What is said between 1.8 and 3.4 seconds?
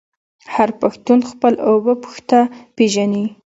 پيښته پیژني.